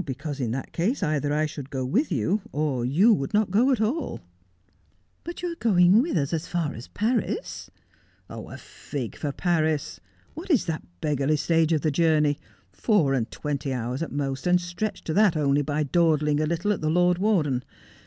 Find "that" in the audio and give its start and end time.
0.50-0.74, 10.66-10.82, 15.14-15.38